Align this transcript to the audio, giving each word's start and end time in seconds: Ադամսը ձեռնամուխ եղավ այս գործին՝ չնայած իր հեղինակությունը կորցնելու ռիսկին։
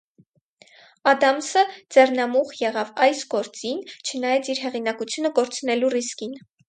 Ադամսը 1.11 1.63
ձեռնամուխ 1.95 2.53
եղավ 2.61 2.91
այս 3.09 3.21
գործին՝ 3.35 3.85
չնայած 4.01 4.51
իր 4.55 4.63
հեղինակությունը 4.67 5.33
կորցնելու 5.41 5.93
ռիսկին։ 5.97 6.35